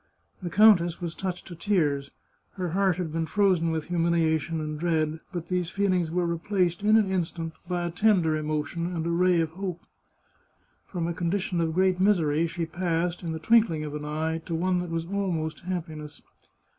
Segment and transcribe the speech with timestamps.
[0.41, 2.09] The countess was touched to tears;
[2.53, 6.97] her heart had been frozen with humiliation and dread, but these feelings were replaced, in
[6.97, 9.81] an instant, by a tender emotion and a ray of hope.
[10.87, 14.55] From a condition of great misery she passed, in the twinkling of an eye, to
[14.55, 16.23] one that was almost happiness.